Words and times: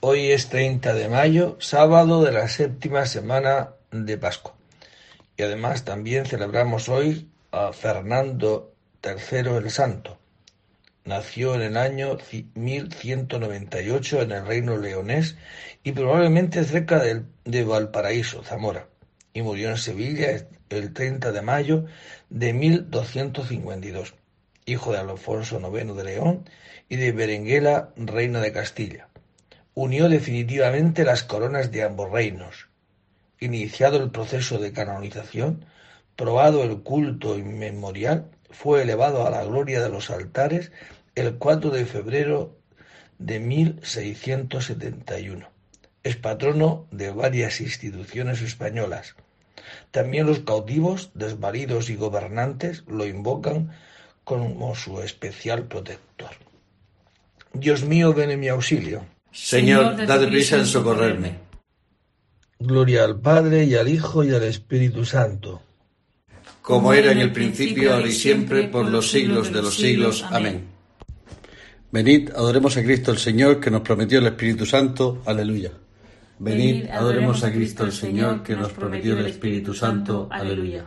Hoy 0.00 0.30
es 0.30 0.48
30 0.48 0.94
de 0.94 1.08
mayo, 1.08 1.56
sábado 1.58 2.22
de 2.22 2.30
la 2.30 2.46
séptima 2.46 3.04
semana 3.04 3.70
de 3.90 4.16
Pascua. 4.16 4.54
Y 5.36 5.42
además 5.42 5.84
también 5.84 6.24
celebramos 6.24 6.88
hoy 6.88 7.28
a 7.50 7.72
Fernando 7.72 8.72
III 9.02 9.56
el 9.56 9.72
Santo. 9.72 10.16
Nació 11.04 11.56
en 11.56 11.62
el 11.62 11.76
año 11.76 12.16
1198 12.54 14.22
en 14.22 14.30
el 14.30 14.46
reino 14.46 14.76
leonés 14.76 15.36
y 15.82 15.90
probablemente 15.90 16.62
cerca 16.62 17.02
de 17.44 17.64
Valparaíso, 17.64 18.44
Zamora, 18.44 18.86
y 19.32 19.42
murió 19.42 19.68
en 19.70 19.78
Sevilla 19.78 20.28
el 20.68 20.92
30 20.92 21.32
de 21.32 21.42
mayo 21.42 21.86
de 22.30 22.52
1252, 22.52 24.14
hijo 24.64 24.92
de 24.92 24.98
Alfonso 24.98 25.58
IX 25.58 25.96
de 25.96 26.04
León 26.04 26.48
y 26.88 26.94
de 26.94 27.10
Berenguela, 27.10 27.90
reina 27.96 28.40
de 28.40 28.52
Castilla 28.52 29.07
unió 29.80 30.08
definitivamente 30.08 31.04
las 31.04 31.22
coronas 31.22 31.70
de 31.70 31.84
ambos 31.84 32.10
reinos. 32.10 32.66
Iniciado 33.38 34.02
el 34.02 34.10
proceso 34.10 34.58
de 34.58 34.72
canonización, 34.72 35.66
probado 36.16 36.64
el 36.64 36.82
culto 36.82 37.38
inmemorial, 37.38 38.28
fue 38.50 38.82
elevado 38.82 39.24
a 39.24 39.30
la 39.30 39.44
gloria 39.44 39.80
de 39.80 39.88
los 39.88 40.10
altares 40.10 40.72
el 41.14 41.36
4 41.36 41.70
de 41.70 41.86
febrero 41.86 42.56
de 43.20 43.38
1671. 43.38 45.48
Es 46.02 46.16
patrono 46.16 46.88
de 46.90 47.12
varias 47.12 47.60
instituciones 47.60 48.42
españolas. 48.42 49.14
También 49.92 50.26
los 50.26 50.40
cautivos, 50.40 51.12
desvalidos 51.14 51.88
y 51.88 51.94
gobernantes 51.94 52.82
lo 52.88 53.06
invocan 53.06 53.70
como 54.24 54.74
su 54.74 55.00
especial 55.02 55.68
protector. 55.68 56.30
Dios 57.52 57.84
mío, 57.84 58.12
ven 58.12 58.32
en 58.32 58.40
mi 58.40 58.48
auxilio. 58.48 59.06
Señor, 59.32 60.06
dad 60.06 60.28
prisa 60.28 60.56
en 60.56 60.66
socorrerme. 60.66 61.38
Gloria 62.58 63.04
al 63.04 63.20
Padre 63.20 63.64
y 63.64 63.74
al 63.74 63.88
Hijo 63.88 64.24
y 64.24 64.32
al 64.32 64.42
Espíritu 64.42 65.04
Santo. 65.04 65.62
Como 66.62 66.92
era 66.92 67.12
en 67.12 67.18
el 67.18 67.32
principio, 67.32 67.94
ahora 67.94 68.08
y 68.08 68.12
siempre, 68.12 68.64
por 68.64 68.86
los 68.86 69.10
siglos 69.10 69.52
de 69.52 69.62
los 69.62 69.74
siglos. 69.74 70.24
Amén. 70.28 70.64
Venid, 71.90 72.30
adoremos 72.30 72.76
a 72.76 72.82
Cristo 72.82 73.12
el 73.12 73.18
Señor, 73.18 73.60
que 73.60 73.70
nos 73.70 73.80
prometió 73.80 74.18
el 74.18 74.26
Espíritu 74.26 74.66
Santo. 74.66 75.22
Aleluya. 75.24 75.70
Venid, 76.38 76.88
adoremos 76.90 77.42
a 77.42 77.50
Cristo 77.50 77.84
el 77.84 77.92
Señor, 77.92 78.42
que 78.42 78.54
nos 78.54 78.72
prometió 78.72 79.18
el 79.18 79.26
Espíritu 79.26 79.72
Santo. 79.72 80.28
Aleluya. 80.30 80.84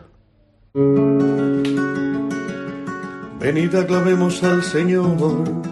Venid, 3.40 3.74
aclamemos 3.74 4.42
al 4.44 4.62
Señor 4.62 5.71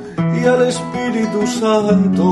y 0.35 0.45
al 0.45 0.67
Espíritu 0.67 1.45
Santo, 1.47 2.23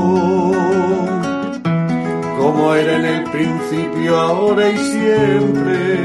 como 2.38 2.74
era 2.74 2.96
en 2.96 3.04
el 3.04 3.24
principio, 3.30 4.18
ahora 4.18 4.70
y 4.70 4.78
siempre, 4.78 5.98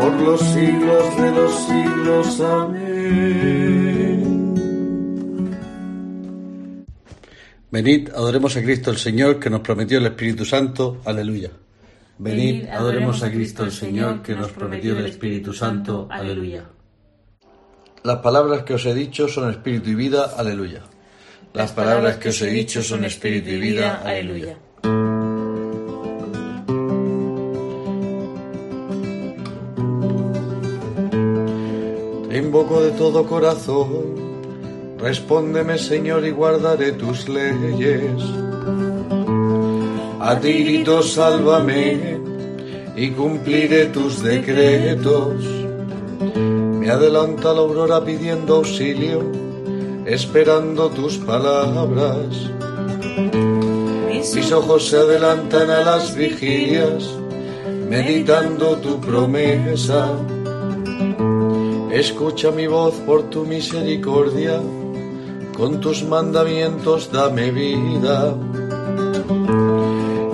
por 0.00 0.12
los 0.20 0.40
siglos 0.40 1.16
de 1.16 1.30
los 1.32 1.52
siglos. 1.66 2.40
Amén. 2.40 2.84
Venid, 7.70 8.10
adoremos 8.10 8.56
a 8.56 8.62
Cristo 8.62 8.90
el 8.90 8.98
Señor, 8.98 9.40
que 9.40 9.50
nos 9.50 9.60
prometió 9.60 9.98
el 9.98 10.06
Espíritu 10.06 10.44
Santo. 10.44 11.00
Aleluya. 11.04 11.50
Venid, 12.18 12.68
adoremos 12.68 13.22
a 13.22 13.30
Cristo 13.30 13.64
el 13.64 13.72
Señor, 13.72 14.22
que 14.22 14.34
nos 14.34 14.52
prometió 14.52 14.96
el 14.96 15.06
Espíritu 15.06 15.52
Santo. 15.52 16.06
Aleluya. 16.10 16.64
Las 18.04 18.18
palabras 18.18 18.64
que 18.64 18.74
os 18.74 18.84
he 18.84 18.92
dicho 18.92 19.28
son 19.28 19.48
espíritu 19.48 19.88
y 19.88 19.94
vida, 19.94 20.34
aleluya. 20.36 20.82
Las 21.54 21.72
palabras 21.72 22.18
que 22.18 22.28
os 22.28 22.42
he 22.42 22.48
dicho 22.48 22.82
son 22.82 23.02
espíritu 23.06 23.48
y 23.48 23.56
vida, 23.56 24.02
aleluya. 24.04 24.58
Te 32.28 32.36
invoco 32.36 32.82
de 32.82 32.90
todo 32.90 33.24
corazón, 33.24 34.98
respóndeme 34.98 35.78
Señor 35.78 36.26
y 36.26 36.30
guardaré 36.30 36.92
tus 36.92 37.26
leyes. 37.26 38.20
A 40.20 40.38
ti 40.42 40.52
grito, 40.62 41.02
sálvame 41.02 42.20
y 42.96 43.08
cumpliré 43.12 43.86
tus 43.86 44.22
decretos 44.22 45.53
me 46.84 46.90
adelanta 46.90 47.54
la 47.54 47.60
aurora 47.60 48.04
pidiendo 48.04 48.56
auxilio, 48.56 49.20
esperando 50.04 50.90
tus 50.90 51.16
palabras. 51.16 52.28
Mis 54.34 54.52
ojos 54.52 54.90
se 54.90 54.98
adelantan 54.98 55.70
a 55.70 55.80
las 55.80 56.14
vigilias, 56.14 57.08
meditando 57.88 58.76
tu 58.84 59.00
promesa. 59.00 60.12
Escucha 61.90 62.50
mi 62.50 62.66
voz 62.66 62.96
por 63.06 63.30
tu 63.30 63.46
misericordia, 63.46 64.60
con 65.56 65.80
tus 65.80 66.04
mandamientos 66.04 67.10
dame 67.10 67.50
vida. 67.50 68.36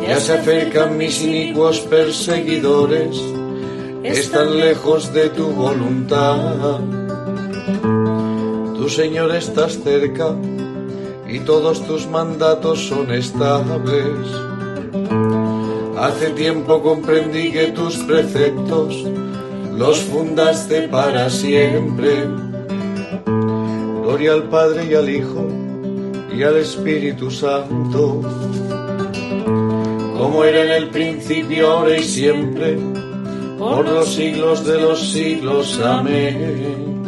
Ya 0.02 0.18
se 0.18 0.32
acercan 0.32 0.98
mis 0.98 1.22
inicuos 1.22 1.78
perseguidores, 1.82 3.22
están 4.02 4.56
lejos 4.56 5.12
de 5.12 5.28
tu 5.30 5.48
voluntad. 5.48 6.80
Tu 8.76 8.88
Señor 8.88 9.34
estás 9.34 9.78
cerca 9.82 10.34
y 11.28 11.40
todos 11.40 11.86
tus 11.86 12.06
mandatos 12.06 12.86
son 12.88 13.12
estables. 13.12 14.26
Hace 15.98 16.30
tiempo 16.30 16.82
comprendí 16.82 17.52
que 17.52 17.68
tus 17.68 17.96
preceptos 17.98 19.04
los 19.76 20.00
fundaste 20.00 20.88
para 20.88 21.28
siempre. 21.28 22.26
Gloria 24.02 24.32
al 24.32 24.48
Padre 24.48 24.86
y 24.90 24.94
al 24.94 25.08
Hijo 25.08 25.46
y 26.34 26.42
al 26.42 26.56
Espíritu 26.56 27.30
Santo, 27.30 28.22
como 30.16 30.42
era 30.44 30.64
en 30.64 30.82
el 30.82 30.90
principio, 30.90 31.70
ahora 31.70 31.98
y 31.98 32.02
siempre, 32.02 32.78
por 33.60 33.86
los 33.86 34.14
siglos 34.14 34.64
de 34.64 34.80
los 34.80 35.12
siglos. 35.12 35.78
Amén. 35.80 37.04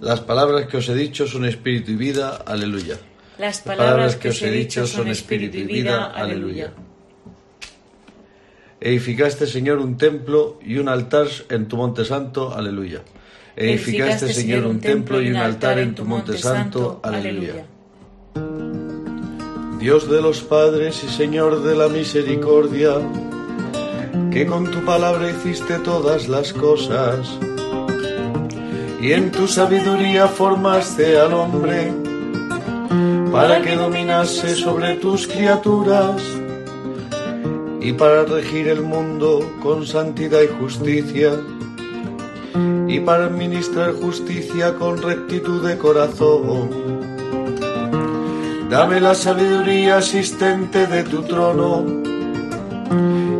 Las 0.00 0.20
palabras 0.20 0.66
que 0.66 0.78
os 0.78 0.88
he 0.88 0.94
dicho 0.94 1.26
son 1.26 1.44
espíritu 1.44 1.92
y 1.92 1.96
vida. 1.96 2.42
Aleluya. 2.46 2.96
Las 3.38 3.60
palabras 3.60 4.16
que 4.16 4.30
os 4.30 4.40
he 4.40 4.50
dicho 4.50 4.86
son 4.86 5.08
espíritu 5.08 5.58
y 5.58 5.64
vida. 5.64 6.06
Aleluya. 6.06 6.72
Edificaste, 8.80 9.46
Señor, 9.46 9.78
un 9.78 9.98
templo 9.98 10.58
y 10.64 10.78
un 10.78 10.88
altar 10.88 11.28
en 11.50 11.68
tu 11.68 11.76
monte 11.76 12.06
santo. 12.06 12.54
Aleluya. 12.54 13.02
Edificaste, 13.54 14.32
Señor, 14.32 14.64
un 14.64 14.80
templo 14.80 15.20
y 15.20 15.28
un 15.28 15.36
altar 15.36 15.78
en 15.78 15.94
tu 15.94 16.06
monte 16.06 16.38
santo. 16.38 17.00
Aleluya. 17.04 17.66
Dios 19.82 20.08
de 20.08 20.22
los 20.22 20.42
padres 20.42 21.02
y 21.02 21.08
Señor 21.08 21.64
de 21.64 21.74
la 21.74 21.88
misericordia, 21.88 22.92
que 24.30 24.46
con 24.46 24.70
tu 24.70 24.78
palabra 24.84 25.28
hiciste 25.28 25.80
todas 25.80 26.28
las 26.28 26.52
cosas 26.52 27.28
y 29.00 29.10
en 29.10 29.32
tu 29.32 29.48
sabiduría 29.48 30.28
formaste 30.28 31.18
al 31.18 31.32
hombre 31.32 31.92
para 33.32 33.60
que 33.60 33.74
dominase 33.74 34.54
sobre 34.54 34.94
tus 34.98 35.26
criaturas 35.26 36.22
y 37.80 37.92
para 37.92 38.22
regir 38.24 38.68
el 38.68 38.82
mundo 38.82 39.40
con 39.60 39.84
santidad 39.84 40.42
y 40.42 40.60
justicia 40.60 41.32
y 42.86 43.00
para 43.00 43.24
administrar 43.24 43.94
justicia 43.94 44.74
con 44.76 45.02
rectitud 45.02 45.66
de 45.66 45.76
corazón. 45.76 47.01
Dame 48.72 49.02
la 49.02 49.14
sabiduría 49.14 49.98
asistente 49.98 50.86
de 50.86 51.02
tu 51.02 51.20
trono 51.24 51.84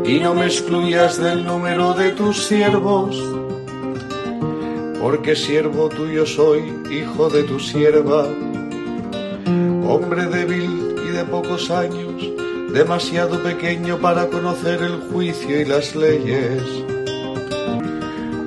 y 0.04 0.20
no 0.20 0.34
me 0.34 0.44
excluyas 0.44 1.16
del 1.16 1.42
número 1.46 1.94
de 1.94 2.10
tus 2.10 2.44
siervos 2.44 3.16
porque 5.00 5.34
siervo 5.34 5.88
tuyo 5.88 6.26
soy, 6.26 6.74
hijo 6.90 7.30
de 7.30 7.44
tu 7.44 7.58
sierva, 7.58 8.26
hombre 9.88 10.26
débil 10.26 10.96
y 11.08 11.12
de 11.12 11.24
pocos 11.24 11.70
años, 11.70 12.12
demasiado 12.74 13.42
pequeño 13.42 13.96
para 14.00 14.26
conocer 14.26 14.82
el 14.82 15.00
juicio 15.10 15.62
y 15.62 15.64
las 15.64 15.96
leyes. 15.96 16.62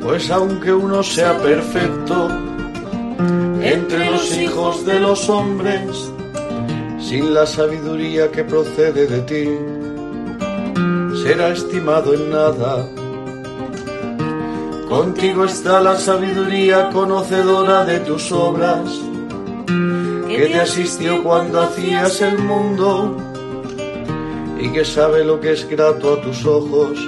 Pues 0.04 0.30
aunque 0.30 0.72
uno 0.72 1.02
sea 1.02 1.36
perfecto 1.40 2.30
entre 3.64 4.12
los 4.12 4.38
hijos 4.38 4.86
de 4.86 5.00
los 5.00 5.28
hombres, 5.30 6.12
sin 7.16 7.34
la 7.34 7.46
sabiduría 7.46 8.30
que 8.30 8.44
procede 8.44 9.08
de 9.08 9.22
ti, 9.22 9.46
será 11.24 11.48
estimado 11.54 12.14
en 12.14 12.30
nada 12.30 12.86
Contigo 14.90 15.46
está 15.46 15.80
la 15.80 15.96
sabiduría 15.96 16.90
conocedora 16.90 17.86
de 17.86 18.02
tus 18.02 18.34
obras, 18.34 18.90
que 20.28 20.50
te 20.52 20.60
asistió 20.60 21.24
cuando 21.24 21.62
hacías 21.62 22.20
el 22.20 22.38
mundo 22.40 23.16
y 24.60 24.74
que 24.74 24.84
sabe 24.84 25.24
lo 25.24 25.40
que 25.40 25.54
es 25.54 25.70
grato 25.70 26.16
a 26.16 26.22
tus 26.22 26.46
ojos 26.46 27.00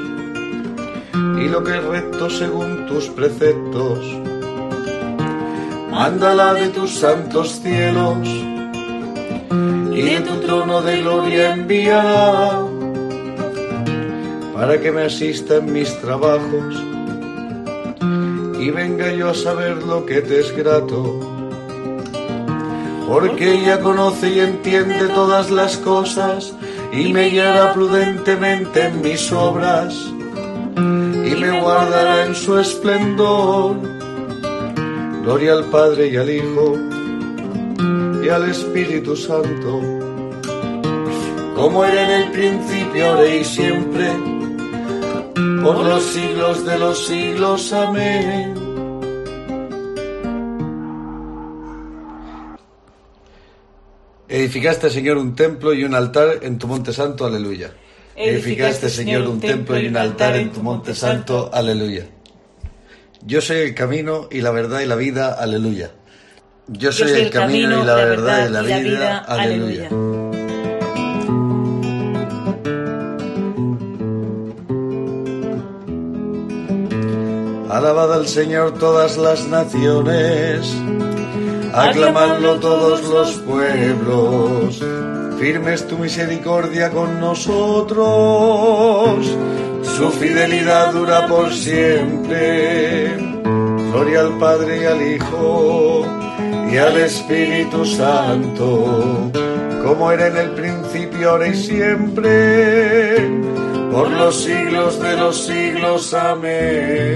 y 1.41 1.49
lo 1.49 1.61
que 1.65 1.77
es 1.79 1.83
recto 1.83 2.29
según 2.29 2.85
tus 2.87 3.09
preceptos. 3.09 3.99
Mándala 5.91 6.53
de 6.53 6.69
tus 6.69 6.91
santos 6.91 7.59
cielos 7.61 8.36
y 9.97 10.01
de 10.03 10.21
tu 10.21 10.35
trono 10.41 10.83
de 10.83 11.01
gloria 11.01 11.53
envía 11.53 12.61
para 14.53 14.79
que 14.79 14.91
me 14.91 15.05
asista 15.05 15.55
en 15.55 15.73
mis 15.73 15.91
trabajos 16.01 16.75
y 18.59 18.69
venga 18.69 19.11
yo 19.13 19.29
a 19.29 19.33
saber 19.33 19.81
lo 19.81 20.05
que 20.05 20.21
te 20.21 20.39
es 20.41 20.55
grato. 20.55 21.19
Porque 23.07 23.55
ella 23.55 23.79
conoce 23.79 24.29
y 24.29 24.39
entiende 24.39 25.07
todas 25.15 25.49
las 25.49 25.77
cosas 25.77 26.53
y 26.93 27.11
me 27.11 27.29
guiará 27.29 27.73
prudentemente 27.73 28.85
en 28.85 29.01
mis 29.01 29.31
obras 29.31 29.95
y 30.75 31.35
me 31.41 31.59
guardará 31.59 32.25
en 32.25 32.35
su 32.35 32.59
esplendor. 32.59 33.75
Gloria 35.23 35.53
al 35.53 35.65
Padre 35.65 36.09
y 36.09 36.17
al 36.17 36.29
Hijo 36.29 36.96
y 38.27 38.29
al 38.29 38.49
Espíritu 38.49 39.15
Santo, 39.15 39.79
como 41.55 41.85
era 41.85 42.03
en 42.03 42.23
el 42.23 42.31
principio, 42.31 43.05
ahora 43.07 43.25
y 43.25 43.45
siempre 43.45 44.11
por 45.63 45.77
los 45.85 46.03
siglos 46.03 46.65
de 46.65 46.77
los 46.77 47.07
siglos. 47.07 47.71
Amén. 47.71 48.53
Edificaste, 54.27 54.89
Señor, 54.89 55.15
un 55.17 55.33
templo 55.33 55.73
y 55.73 55.85
un 55.85 55.95
altar 55.95 56.39
en 56.41 56.57
tu 56.57 56.67
monte 56.67 56.91
santo. 56.91 57.25
Aleluya. 57.25 57.71
Edificaste, 58.13 58.89
Señor, 58.89 59.25
un 59.29 59.39
templo 59.39 59.79
y 59.79 59.87
un 59.87 59.95
altar 59.95 60.35
en 60.35 60.51
tu 60.51 60.61
monte 60.61 60.93
santo. 60.93 61.49
Aleluya. 61.53 62.05
Yo 63.25 63.39
soy 63.39 63.59
el 63.59 63.73
camino 63.73 64.27
y 64.29 64.41
la 64.41 64.51
verdad 64.51 64.81
y 64.81 64.85
la 64.85 64.97
vida. 64.97 65.31
Aleluya. 65.31 65.91
Yo 66.69 66.91
soy, 66.91 67.11
el, 67.11 67.29
camino, 67.29 67.81
y 67.81 67.85
la 67.85 67.95
verdad 67.95 68.45
y 68.45 68.51
la 68.51 68.61
vida. 68.61 69.19
Aleluya. 69.19 69.87
Alabad 77.69 78.13
al 78.13 78.27
Señor 78.27 78.77
todas 78.79 79.17
las 79.17 79.47
naciones, 79.47 80.75
aclamadlo 81.73 82.59
todos 82.59 83.01
los 83.07 83.31
pueblos. 83.37 84.83
Firme 85.39 85.73
es 85.73 85.87
tu 85.87 85.97
misericordia 85.97 86.91
con 86.91 87.21
nosotros, 87.21 89.25
su 89.83 90.11
fidelidad 90.11 90.91
dura 90.91 91.27
por 91.27 91.53
siempre. 91.53 93.15
Gloria 93.89 94.19
al 94.19 94.37
Padre 94.37 94.81
y 94.81 94.85
al 94.85 95.01
Hijo 95.15 96.16
y 96.71 96.77
al 96.77 96.97
Espíritu 96.97 97.85
Santo, 97.85 99.31
como 99.83 100.11
era 100.11 100.27
en 100.27 100.37
el 100.37 100.51
principio, 100.51 101.31
ahora 101.31 101.47
y 101.47 101.55
siempre, 101.55 103.17
por 103.91 104.09
los 104.11 104.43
siglos 104.43 105.01
de 105.01 105.17
los 105.17 105.45
siglos. 105.45 106.13
Amén. 106.13 107.07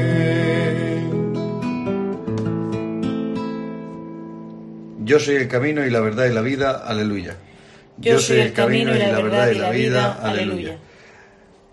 Yo 5.03 5.19
soy 5.19 5.35
el 5.35 5.47
camino 5.47 5.85
y 5.85 5.89
la 5.89 5.99
verdad 5.99 6.25
y 6.27 6.33
la 6.33 6.41
vida. 6.41 6.83
Aleluya. 6.85 7.35
Yo 7.97 8.17
soy 8.19 8.39
el 8.39 8.53
camino 8.53 8.95
y 8.95 8.99
la 8.99 9.21
verdad 9.21 9.51
y 9.51 9.55
la 9.55 9.69
vida. 9.69 10.13
Aleluya. 10.21 10.77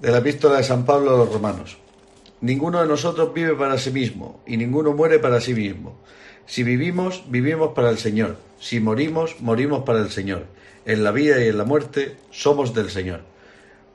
De 0.00 0.11
la 0.11 0.18
epístola 0.18 0.56
de 0.56 0.64
San 0.64 0.85
Pablo 0.85 1.14
a 1.14 1.18
los 1.18 1.32
romanos. 1.32 1.78
Ninguno 2.40 2.80
de 2.80 2.88
nosotros 2.88 3.32
vive 3.32 3.54
para 3.54 3.78
sí 3.78 3.90
mismo 3.90 4.40
y 4.47 4.56
ninguno 4.56 4.92
muere 4.92 5.18
para 5.18 5.40
sí 5.40 5.54
mismo. 5.54 5.99
Si 6.49 6.62
vivimos, 6.62 7.23
vivimos 7.28 7.75
para 7.75 7.90
el 7.90 7.99
Señor. 7.99 8.37
Si 8.59 8.81
morimos, 8.81 9.37
morimos 9.40 9.85
para 9.85 10.00
el 10.00 10.11
Señor. 10.11 10.47
En 10.87 11.05
la 11.05 11.12
vida 11.12 11.45
y 11.45 11.49
en 11.49 11.59
la 11.59 11.64
muerte 11.64 12.17
somos 12.31 12.73
del 12.75 12.90
Señor. 12.90 13.21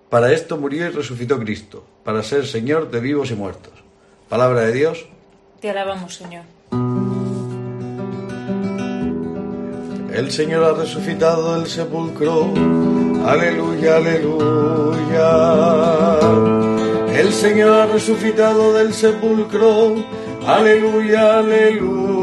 Para 0.10 0.32
esto 0.32 0.58
murió 0.58 0.86
y 0.86 0.90
resucitó 0.90 1.40
Cristo, 1.40 1.84
para 2.04 2.22
ser 2.22 2.46
Señor 2.46 2.92
de 2.92 3.00
vivos 3.00 3.32
y 3.32 3.34
muertos. 3.34 3.74
Palabra 4.30 4.62
de 4.62 4.72
Dios. 4.72 5.08
Te 5.60 5.72
alabamos, 5.72 6.14
Señor. 6.14 6.44
El 10.14 10.32
Señor 10.32 10.64
ha 10.64 10.74
resucitado 10.74 11.56
del 11.56 11.68
sepulcro. 11.68 12.54
Aleluya, 13.26 13.98
aleluya. 13.98 15.30
El 17.20 17.34
Señor 17.34 17.74
ha 17.74 17.88
resucitado 17.88 18.74
del 18.74 18.94
sepulcro. 18.94 19.96
Aleluya, 20.46 21.40
aleluya. 21.40 22.23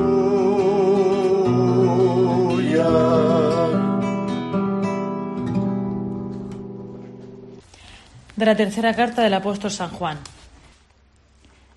De 8.41 8.47
la 8.47 8.55
tercera 8.55 8.95
carta 8.95 9.21
del 9.21 9.35
apóstol 9.35 9.69
San 9.69 9.91
Juan. 9.91 10.17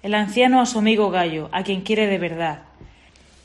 El 0.02 0.14
anciano 0.14 0.62
a 0.62 0.64
su 0.64 0.78
amigo 0.78 1.11
Gallo, 1.11 1.50
a 1.52 1.62
quien 1.62 1.83
quiere 1.83 2.06
de 2.06 2.16
verdad. 2.16 2.61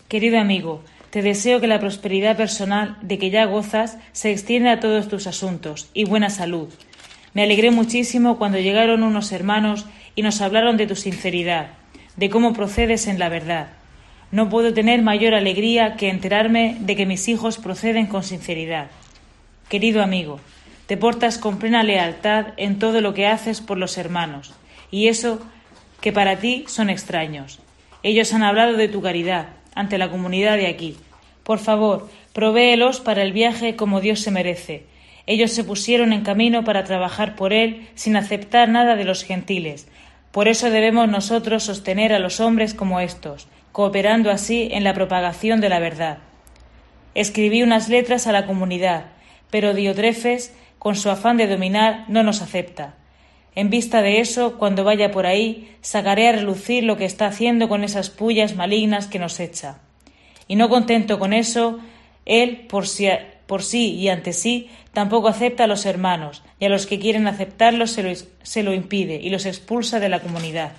Querido 0.08 0.40
amigo, 0.40 0.84
te 1.10 1.22
deseo 1.22 1.60
que 1.60 1.68
la 1.68 1.82
prosperidad 1.82 2.38
personal 2.38 2.96
de 3.02 3.18
que 3.18 3.30
ya 3.30 3.44
gozas 3.44 3.98
se 4.14 4.32
extienda 4.32 4.72
a 4.72 4.80
todos 4.80 5.10
tus 5.10 5.28
asuntos 5.28 5.90
y 5.94 6.06
buena 6.06 6.30
salud. 6.30 6.70
Me 7.34 7.44
alegré 7.44 7.72
muchísimo 7.72 8.38
cuando 8.38 8.58
llegaron 8.58 9.04
unos 9.04 9.34
hermanos 9.34 9.86
y 10.16 10.22
nos 10.22 10.40
hablaron 10.40 10.78
de 10.78 10.88
tu 10.88 10.96
sinceridad, 10.96 11.72
de 12.16 12.30
cómo 12.30 12.54
procedes 12.54 13.06
en 13.08 13.20
la 13.20 13.28
verdad. 13.28 13.68
No 14.32 14.48
puedo 14.48 14.74
tener 14.74 15.02
mayor 15.02 15.34
alegría 15.34 15.98
que 15.98 16.08
enterarme 16.08 16.78
de 16.80 16.96
que 16.96 17.06
mis 17.06 17.28
hijos 17.28 17.58
proceden 17.58 18.08
con 18.08 18.24
sinceridad. 18.24 18.88
Querido 19.68 20.02
amigo, 20.02 20.40
te 20.90 20.98
portas 20.98 21.38
con 21.38 21.60
plena 21.60 21.84
lealtad 21.84 22.48
en 22.58 22.80
todo 22.80 23.00
lo 23.00 23.14
que 23.14 23.28
haces 23.28 23.62
por 23.62 23.78
los 23.78 23.96
hermanos, 24.00 24.56
y 24.90 25.08
eso 25.08 25.40
que 26.02 26.12
para 26.12 26.38
ti 26.38 26.66
son 26.68 26.90
extraños. 26.90 27.60
Ellos 28.02 28.34
han 28.34 28.42
hablado 28.42 28.76
de 28.76 28.88
tu 28.88 29.00
caridad, 29.00 29.50
ante 29.76 30.00
la 30.00 30.10
comunidad 30.10 30.58
de 30.58 30.66
aquí. 30.66 30.98
Por 31.44 31.60
favor, 31.60 32.10
provéelos 32.34 33.02
para 33.02 33.22
el 33.22 33.34
viaje 33.34 33.76
como 33.76 34.02
Dios 34.02 34.22
se 34.22 34.32
merece. 34.32 34.88
Ellos 35.28 35.52
se 35.52 35.64
pusieron 35.64 36.12
en 36.12 36.24
camino 36.24 36.64
para 36.64 36.86
trabajar 36.86 37.36
por 37.36 37.54
Él 37.54 37.88
sin 37.94 38.16
aceptar 38.16 38.68
nada 38.68 38.96
de 38.96 39.06
los 39.06 39.24
gentiles. 39.24 39.88
Por 40.32 40.48
eso 40.48 40.72
debemos 40.72 41.08
nosotros 41.08 41.62
sostener 41.62 42.14
a 42.14 42.20
los 42.20 42.40
hombres 42.40 42.74
como 42.74 43.00
estos, 43.00 43.48
cooperando 43.74 44.32
así 44.32 44.70
en 44.72 44.84
la 44.84 44.96
propagación 44.96 45.62
de 45.62 45.70
la 45.70 45.78
verdad. 45.78 46.18
Escribí 47.14 47.62
unas 47.62 47.90
letras 47.90 48.26
a 48.26 48.32
la 48.32 48.48
comunidad, 48.48 49.06
pero 49.52 49.76
Diotrefes, 49.76 50.56
con 50.80 50.96
su 50.96 51.10
afán 51.10 51.38
de 51.38 51.48
dominar, 51.48 52.06
no 52.08 52.24
nos 52.24 52.42
acepta. 52.42 52.96
En 53.54 53.70
vista 53.70 54.02
de 54.02 54.22
eso, 54.22 54.58
cuando 54.58 54.84
vaya 54.84 55.12
por 55.12 55.26
ahí, 55.26 55.76
sacaré 55.82 56.30
a 56.30 56.32
relucir 56.32 56.84
lo 56.84 56.98
que 56.98 57.06
está 57.06 57.28
haciendo 57.28 57.68
con 57.68 57.84
esas 57.84 58.10
pullas 58.10 58.56
malignas 58.56 59.08
que 59.08 59.20
nos 59.20 59.40
echa. 59.40 59.80
Y 60.48 60.56
no 60.56 60.70
contento 60.70 61.20
con 61.20 61.34
eso, 61.34 61.80
él, 62.26 62.66
por 62.70 62.88
sí, 62.88 63.08
por 63.48 63.64
sí 63.64 63.96
y 63.96 64.10
ante 64.10 64.34
sí, 64.34 64.70
tampoco 64.94 65.28
acepta 65.28 65.66
a 65.66 65.68
los 65.68 65.86
hermanos, 65.86 66.44
y 66.60 66.66
a 66.66 66.70
los 66.70 66.86
que 66.86 67.00
quieren 67.00 67.28
aceptarlos 67.28 67.92
se 67.92 68.04
lo, 68.04 68.12
se 68.44 68.64
lo 68.64 68.74
impide 68.74 69.20
y 69.22 69.30
los 69.30 69.46
expulsa 69.46 70.00
de 70.00 70.10
la 70.10 70.22
comunidad. 70.22 70.72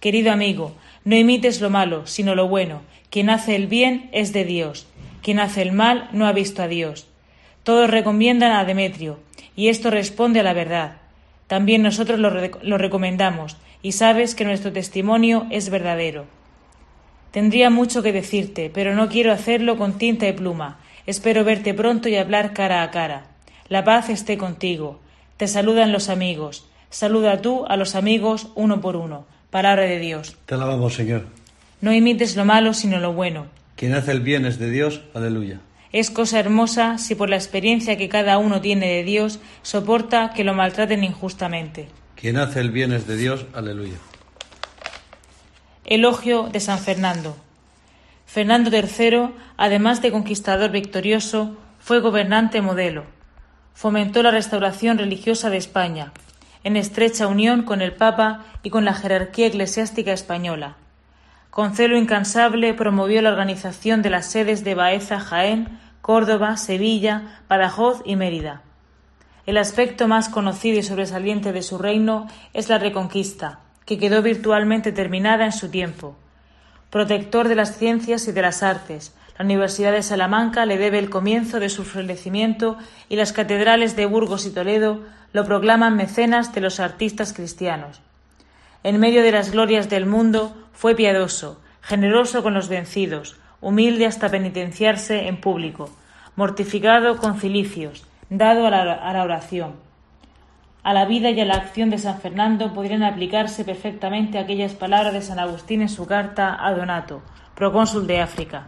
Querido 0.00 0.32
amigo, 0.32 0.74
no 1.04 1.16
imites 1.16 1.60
lo 1.60 1.70
malo, 1.70 2.06
sino 2.06 2.34
lo 2.34 2.48
bueno. 2.48 2.82
Quien 3.10 3.30
hace 3.30 3.54
el 3.54 3.68
bien 3.68 4.08
es 4.12 4.32
de 4.32 4.44
Dios. 4.44 4.86
Quien 5.22 5.38
hace 5.38 5.62
el 5.62 5.72
mal 5.72 6.08
no 6.12 6.26
ha 6.26 6.32
visto 6.32 6.62
a 6.62 6.68
Dios. 6.68 7.06
Todos 7.64 7.90
recomiendan 7.90 8.52
a 8.52 8.64
Demetrio, 8.64 9.20
y 9.54 9.68
esto 9.68 9.90
responde 9.90 10.40
a 10.40 10.42
la 10.42 10.52
verdad. 10.52 10.96
También 11.46 11.82
nosotros 11.82 12.18
lo, 12.18 12.78
recomendamos 12.78 13.58
y 13.82 13.92
sabes 13.92 14.34
que 14.34 14.44
nuestro 14.44 14.72
testimonio 14.72 15.46
es 15.50 15.68
verdadero. 15.68 16.24
Tendría 17.30 17.68
mucho 17.70 18.02
que 18.02 18.12
decirte, 18.12 18.70
pero 18.72 18.94
no 18.94 19.08
quiero 19.08 19.32
hacerlo 19.32 19.76
con 19.76 19.98
tinta 19.98 20.26
y 20.28 20.32
pluma. 20.32 20.78
Espero 21.06 21.44
verte 21.44 21.74
pronto 21.74 22.08
y 22.08 22.16
hablar 22.16 22.52
cara 22.52 22.82
a 22.82 22.90
cara. 22.90 23.26
La 23.68 23.84
paz 23.84 24.08
esté 24.08 24.38
contigo. 24.38 25.00
Te 25.36 25.46
saludan 25.46 25.92
los 25.92 26.08
amigos. 26.08 26.66
Saluda 26.90 27.42
tú 27.42 27.64
a 27.68 27.76
los 27.76 27.94
amigos 27.94 28.48
uno 28.54 28.80
por 28.80 28.96
uno. 28.96 29.26
Palabra 29.50 29.84
de 29.84 29.98
Dios. 29.98 30.36
Te 30.46 30.54
alabamos, 30.54 30.94
Señor. 30.94 31.26
No 31.80 31.92
imites 31.92 32.34
lo 32.34 32.44
malo, 32.44 32.74
sino 32.74 32.98
lo 32.98 33.12
bueno. 33.12 33.46
Quien 33.76 33.94
hace 33.94 34.12
el 34.12 34.20
bien 34.20 34.46
es 34.46 34.58
de 34.58 34.70
Dios. 34.70 35.02
Aleluya. 35.14 35.60
Es 35.92 36.10
cosa 36.10 36.40
hermosa 36.40 36.96
si 36.96 37.14
por 37.14 37.28
la 37.28 37.36
experiencia 37.36 37.98
que 37.98 38.08
cada 38.08 38.38
uno 38.38 38.62
tiene 38.62 38.88
de 38.88 39.04
Dios 39.04 39.40
soporta 39.62 40.32
que 40.34 40.42
lo 40.42 40.54
maltraten 40.54 41.04
injustamente. 41.04 41.88
Quien 42.16 42.38
hace 42.38 42.60
el 42.60 42.70
bien 42.70 42.92
es 42.92 43.06
de 43.06 43.16
Dios. 43.16 43.44
Aleluya. 43.52 43.96
Elogio 45.84 46.48
de 46.50 46.60
San 46.60 46.78
Fernando. 46.78 47.36
Fernando 48.24 48.70
III, 48.74 49.34
además 49.58 50.00
de 50.00 50.10
conquistador 50.10 50.70
victorioso, 50.70 51.58
fue 51.80 52.00
gobernante 52.00 52.62
modelo. 52.62 53.04
Fomentó 53.74 54.22
la 54.22 54.30
restauración 54.30 54.96
religiosa 54.96 55.50
de 55.50 55.58
España, 55.58 56.12
en 56.64 56.76
estrecha 56.76 57.26
unión 57.26 57.64
con 57.64 57.82
el 57.82 57.92
Papa 57.92 58.44
y 58.62 58.70
con 58.70 58.86
la 58.86 58.94
jerarquía 58.94 59.48
eclesiástica 59.48 60.12
española. 60.12 60.76
Con 61.50 61.74
celo 61.74 61.98
incansable 61.98 62.72
promovió 62.72 63.20
la 63.20 63.28
organización 63.28 64.00
de 64.00 64.08
las 64.08 64.30
sedes 64.30 64.64
de 64.64 64.74
Baeza, 64.74 65.20
Jaén, 65.20 65.81
Córdoba, 66.02 66.56
Sevilla, 66.56 67.42
Badajoz 67.48 68.02
y 68.04 68.16
Mérida. 68.16 68.62
El 69.46 69.56
aspecto 69.56 70.08
más 70.08 70.28
conocido 70.28 70.80
y 70.80 70.82
sobresaliente 70.82 71.52
de 71.52 71.62
su 71.62 71.78
reino 71.78 72.26
es 72.52 72.68
la 72.68 72.78
Reconquista, 72.78 73.60
que 73.86 73.98
quedó 73.98 74.20
virtualmente 74.20 74.90
terminada 74.90 75.44
en 75.44 75.52
su 75.52 75.70
tiempo. 75.70 76.16
Protector 76.90 77.46
de 77.46 77.54
las 77.54 77.78
ciencias 77.78 78.26
y 78.26 78.32
de 78.32 78.42
las 78.42 78.64
artes, 78.64 79.14
la 79.38 79.44
Universidad 79.44 79.92
de 79.92 80.02
Salamanca 80.02 80.66
le 80.66 80.76
debe 80.76 80.98
el 80.98 81.08
comienzo 81.08 81.60
de 81.60 81.68
su 81.68 81.84
florecimiento 81.84 82.78
y 83.08 83.14
las 83.14 83.32
catedrales 83.32 83.94
de 83.94 84.06
Burgos 84.06 84.44
y 84.44 84.50
Toledo 84.50 85.02
lo 85.32 85.44
proclaman 85.44 85.96
mecenas 85.96 86.52
de 86.52 86.62
los 86.62 86.80
artistas 86.80 87.32
cristianos. 87.32 88.00
En 88.82 88.98
medio 88.98 89.22
de 89.22 89.30
las 89.30 89.52
glorias 89.52 89.88
del 89.88 90.06
mundo 90.06 90.52
fue 90.72 90.96
piadoso, 90.96 91.60
generoso 91.80 92.42
con 92.42 92.54
los 92.54 92.68
vencidos, 92.68 93.36
humilde 93.62 94.06
hasta 94.06 94.28
penitenciarse 94.28 95.28
en 95.28 95.40
público, 95.40 95.88
mortificado 96.36 97.16
con 97.16 97.40
cilicios, 97.40 98.04
dado 98.28 98.66
a 98.66 98.70
la, 98.70 99.22
oración. 99.22 99.74
A 100.82 100.92
la 100.92 101.04
vida 101.06 101.30
y 101.30 101.40
a 101.40 101.44
la 101.44 101.54
acción 101.54 101.88
de 101.88 101.98
San 101.98 102.20
Fernando 102.20 102.74
podrían 102.74 103.04
aplicarse 103.04 103.64
perfectamente 103.64 104.38
aquellas 104.38 104.72
palabras 104.72 105.14
de 105.14 105.22
San 105.22 105.38
Agustín 105.38 105.80
en 105.80 105.88
su 105.88 106.06
carta 106.06 106.58
a 106.60 106.74
Donato, 106.74 107.22
procónsul 107.54 108.08
de 108.08 108.20
África. 108.20 108.66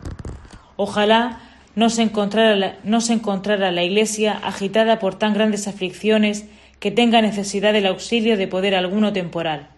Ojalá 0.77 1.41
no 1.75 1.91
se, 1.91 2.03
encontrara 2.03 2.77
no 2.85 3.01
se 3.01 3.15
encontrara 3.15 3.73
la 3.73 3.83
Iglesia 3.83 4.39
agitada 4.45 5.01
por 5.01 5.17
tan 5.17 5.35
grandes 5.35 5.67
aflicciones 5.67 6.49
que 6.79 6.93
tenga 6.93 7.21
necesidad 7.21 7.73
del 7.73 7.87
auxilio 7.87 8.37
de 8.37 8.47
poder 8.47 8.77
alguno 8.77 9.13
temporal 9.13 9.74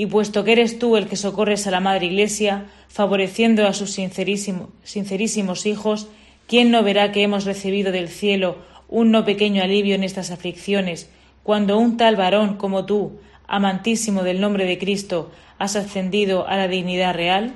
y 0.00 0.06
puesto 0.06 0.44
que 0.44 0.52
eres 0.52 0.78
tú 0.78 0.96
el 0.96 1.08
que 1.08 1.16
socorres 1.16 1.66
a 1.66 1.70
la 1.70 1.80
Madre 1.80 2.06
Iglesia, 2.06 2.64
favoreciendo 2.88 3.66
a 3.66 3.74
sus 3.74 3.92
sincerísimos 3.92 5.66
hijos, 5.66 6.08
¿quién 6.46 6.70
no 6.70 6.82
verá 6.82 7.12
que 7.12 7.22
hemos 7.22 7.44
recibido 7.44 7.92
del 7.92 8.08
cielo 8.08 8.56
un 8.88 9.10
no 9.10 9.26
pequeño 9.26 9.62
alivio 9.62 9.94
en 9.94 10.02
estas 10.02 10.30
aflicciones, 10.30 11.10
cuando 11.42 11.76
un 11.76 11.98
tal 11.98 12.16
varón 12.16 12.56
como 12.56 12.86
tú, 12.86 13.20
amantísimo 13.46 14.22
del 14.22 14.40
nombre 14.40 14.64
de 14.64 14.78
Cristo, 14.78 15.32
has 15.58 15.76
ascendido 15.76 16.48
a 16.48 16.56
la 16.56 16.66
dignidad 16.66 17.14
real? 17.14 17.52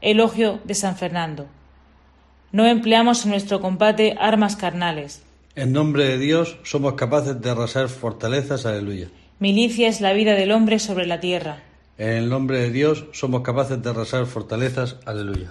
Elogio 0.00 0.58
de 0.64 0.74
San 0.74 0.96
Fernando. 0.96 1.46
No 2.50 2.66
empleamos 2.66 3.24
en 3.24 3.30
nuestro 3.30 3.60
combate 3.60 4.16
armas 4.18 4.56
carnales. 4.56 5.22
En 5.54 5.72
nombre 5.72 6.08
de 6.08 6.18
Dios 6.18 6.58
somos 6.64 6.94
capaces 6.94 7.40
de 7.40 7.50
arrasar 7.50 7.88
fortalezas. 7.88 8.66
Aleluya. 8.66 9.10
Milicia 9.42 9.88
es 9.88 10.00
la 10.00 10.12
vida 10.12 10.34
del 10.36 10.52
hombre 10.52 10.78
sobre 10.78 11.04
la 11.04 11.18
tierra. 11.18 11.64
En 11.98 12.10
el 12.10 12.28
nombre 12.28 12.60
de 12.60 12.70
Dios 12.70 13.06
somos 13.10 13.42
capaces 13.42 13.82
de 13.82 13.90
arrasar 13.90 14.24
fortalezas. 14.26 14.98
Aleluya. 15.04 15.50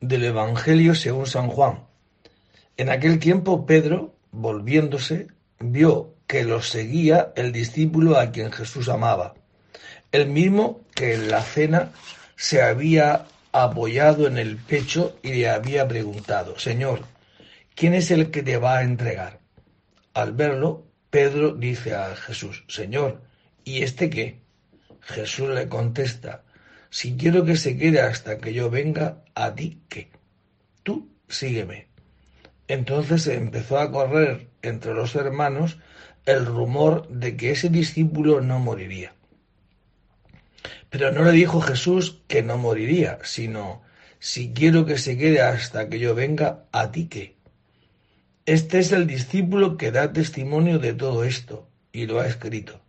Del 0.00 0.24
Evangelio 0.24 0.94
según 0.94 1.26
San 1.26 1.48
Juan. 1.48 1.80
En 2.78 2.88
aquel 2.88 3.18
tiempo 3.18 3.66
Pedro, 3.66 4.14
volviéndose, 4.30 5.26
vio 5.60 6.14
que 6.26 6.44
lo 6.44 6.62
seguía 6.62 7.30
el 7.36 7.52
discípulo 7.52 8.18
a 8.18 8.30
quien 8.30 8.50
Jesús 8.50 8.88
amaba, 8.88 9.34
el 10.12 10.30
mismo 10.30 10.80
que 10.94 11.12
en 11.12 11.30
la 11.30 11.42
cena 11.42 11.92
se 12.36 12.62
había 12.62 13.26
apoyado 13.52 14.26
en 14.26 14.38
el 14.38 14.56
pecho 14.56 15.14
y 15.22 15.34
le 15.34 15.50
había 15.50 15.86
preguntado, 15.86 16.58
Señor, 16.58 17.02
¿quién 17.74 17.92
es 17.92 18.10
el 18.10 18.30
que 18.30 18.42
te 18.42 18.56
va 18.56 18.78
a 18.78 18.82
entregar? 18.82 19.37
Al 20.18 20.32
verlo, 20.32 20.84
Pedro 21.10 21.54
dice 21.54 21.94
a 21.94 22.16
Jesús, 22.16 22.64
Señor, 22.66 23.22
¿y 23.62 23.84
este 23.84 24.10
qué? 24.10 24.40
Jesús 25.00 25.48
le 25.50 25.68
contesta, 25.68 26.42
si 26.90 27.16
quiero 27.16 27.44
que 27.44 27.54
se 27.54 27.76
quede 27.76 28.00
hasta 28.00 28.38
que 28.38 28.52
yo 28.52 28.68
venga, 28.68 29.22
¿a 29.36 29.54
ti 29.54 29.80
qué? 29.88 30.10
Tú 30.82 31.08
sígueme. 31.28 31.86
Entonces 32.66 33.28
empezó 33.28 33.78
a 33.78 33.92
correr 33.92 34.48
entre 34.62 34.92
los 34.92 35.14
hermanos 35.14 35.78
el 36.26 36.46
rumor 36.46 37.06
de 37.10 37.36
que 37.36 37.52
ese 37.52 37.68
discípulo 37.68 38.40
no 38.40 38.58
moriría. 38.58 39.14
Pero 40.90 41.12
no 41.12 41.22
le 41.22 41.30
dijo 41.30 41.60
Jesús 41.60 42.22
que 42.26 42.42
no 42.42 42.58
moriría, 42.58 43.20
sino, 43.22 43.82
si 44.18 44.52
quiero 44.52 44.84
que 44.84 44.98
se 44.98 45.16
quede 45.16 45.42
hasta 45.42 45.88
que 45.88 46.00
yo 46.00 46.16
venga, 46.16 46.64
¿a 46.72 46.90
ti 46.90 47.06
qué? 47.06 47.37
Este 48.48 48.78
es 48.78 48.92
el 48.92 49.06
discípulo 49.06 49.76
que 49.76 49.92
da 49.92 50.10
testimonio 50.10 50.78
de 50.78 50.94
todo 50.94 51.22
esto 51.22 51.68
y 51.92 52.06
lo 52.06 52.18
ha 52.18 52.26
escrito. 52.26 52.80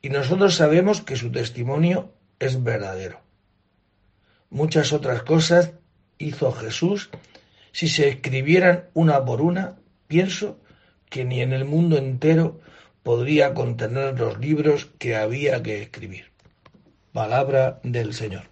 Y 0.00 0.10
nosotros 0.10 0.54
sabemos 0.54 1.00
que 1.00 1.16
su 1.16 1.32
testimonio 1.32 2.12
es 2.38 2.62
verdadero. 2.62 3.20
Muchas 4.50 4.92
otras 4.92 5.24
cosas 5.24 5.72
hizo 6.18 6.52
Jesús. 6.52 7.10
Si 7.72 7.88
se 7.88 8.08
escribieran 8.08 8.84
una 8.94 9.24
por 9.24 9.42
una, 9.42 9.74
pienso 10.06 10.60
que 11.10 11.24
ni 11.24 11.40
en 11.40 11.52
el 11.52 11.64
mundo 11.64 11.98
entero 11.98 12.60
podría 13.02 13.54
contener 13.54 14.20
los 14.20 14.38
libros 14.38 14.88
que 15.00 15.16
había 15.16 15.64
que 15.64 15.82
escribir. 15.82 16.26
Palabra 17.12 17.80
del 17.82 18.14
Señor. 18.14 18.44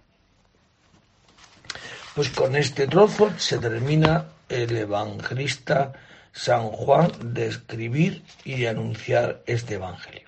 Pues 2.13 2.29
con 2.29 2.57
este 2.57 2.87
trozo 2.87 3.31
se 3.37 3.57
termina 3.57 4.33
el 4.53 4.75
evangelista 4.77 5.93
San 6.31 6.69
Juan 6.69 7.11
de 7.33 7.47
escribir 7.47 8.23
y 8.43 8.55
de 8.55 8.69
anunciar 8.69 9.43
este 9.45 9.75
evangelio. 9.75 10.27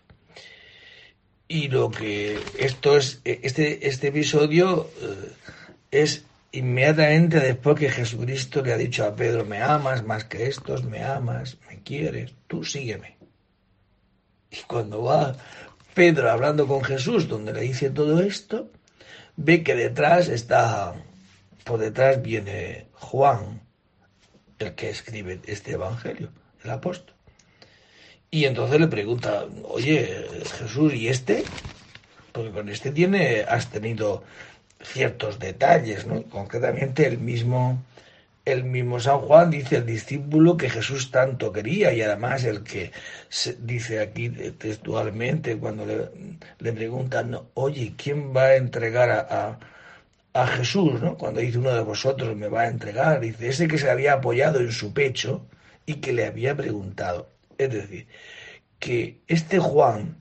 Y 1.47 1.67
lo 1.67 1.91
que 1.91 2.39
esto 2.57 2.97
es, 2.97 3.21
este, 3.23 3.87
este 3.87 4.07
episodio 4.07 4.89
eh, 5.01 5.31
es 5.91 6.25
inmediatamente 6.51 7.39
después 7.39 7.77
que 7.77 7.89
Jesucristo 7.89 8.61
le 8.61 8.73
ha 8.73 8.77
dicho 8.77 9.05
a 9.05 9.15
Pedro, 9.15 9.45
me 9.45 9.61
amas 9.61 10.03
más 10.03 10.23
que 10.23 10.47
estos, 10.47 10.85
me 10.85 11.03
amas, 11.03 11.57
me 11.67 11.81
quieres, 11.83 12.33
tú 12.47 12.63
sígueme. 12.63 13.17
Y 14.49 14.57
cuando 14.67 15.03
va 15.03 15.35
Pedro 15.93 16.31
hablando 16.31 16.67
con 16.67 16.83
Jesús, 16.83 17.27
donde 17.27 17.53
le 17.53 17.61
dice 17.61 17.89
todo 17.89 18.21
esto, 18.21 18.71
ve 19.35 19.63
que 19.63 19.75
detrás 19.75 20.29
está, 20.29 20.95
por 21.63 21.79
detrás 21.79 22.21
viene 22.21 22.87
Juan, 22.93 23.64
el 24.65 24.75
que 24.75 24.89
escribe 24.89 25.39
este 25.45 25.73
Evangelio, 25.73 26.29
el 26.63 26.69
apóstol. 26.69 27.15
Y 28.31 28.45
entonces 28.45 28.79
le 28.79 28.87
pregunta, 28.87 29.45
oye, 29.63 30.25
Jesús, 30.59 30.93
¿y 30.93 31.07
este? 31.07 31.43
Porque 32.31 32.51
con 32.51 32.69
este 32.69 32.91
tiene, 32.91 33.45
has 33.47 33.69
tenido 33.69 34.23
ciertos 34.83 35.39
detalles, 35.39 36.05
¿no? 36.05 36.23
Concretamente 36.23 37.07
el 37.07 37.17
mismo, 37.17 37.81
el 38.43 38.63
mismo 38.63 38.99
San 38.99 39.19
Juan 39.19 39.51
dice 39.51 39.77
el 39.77 39.85
discípulo 39.85 40.57
que 40.57 40.69
Jesús 40.69 41.11
tanto 41.11 41.51
quería 41.51 41.93
y 41.93 42.01
además 42.01 42.43
el 42.43 42.63
que 42.63 42.91
dice 43.59 44.01
aquí 44.01 44.29
textualmente 44.29 45.57
cuando 45.57 45.85
le, 45.85 46.09
le 46.59 46.73
preguntan, 46.73 47.39
oye, 47.53 47.93
¿quién 47.97 48.35
va 48.35 48.47
a 48.47 48.55
entregar 48.55 49.09
a, 49.11 49.59
Jesús? 50.43 51.01
¿no? 51.01 51.17
Cuando 51.17 51.39
dice 51.39 51.57
uno 51.57 51.73
de 51.73 51.81
vosotros 51.81 52.35
me 52.35 52.49
va 52.49 52.63
a 52.63 52.67
entregar, 52.67 53.21
dice 53.21 53.47
ese 53.47 53.67
que 53.67 53.77
se 53.77 53.89
había 53.89 54.13
apoyado 54.13 54.59
en 54.59 54.71
su 54.71 54.93
pecho 54.93 55.47
y 55.85 55.95
que 55.95 56.11
le 56.11 56.25
había 56.25 56.55
preguntado. 56.57 57.29
Es 57.57 57.71
decir, 57.71 58.07
que 58.79 59.21
este 59.27 59.59
Juan, 59.59 60.17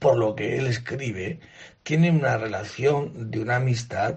por 0.00 0.16
lo 0.18 0.34
que 0.34 0.58
él 0.58 0.66
escribe, 0.66 1.38
tiene 1.84 2.10
una 2.10 2.36
relación 2.36 3.30
de 3.30 3.40
una 3.40 3.56
amistad 3.56 4.16